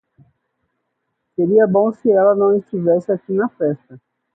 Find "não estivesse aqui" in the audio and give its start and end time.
2.33-3.33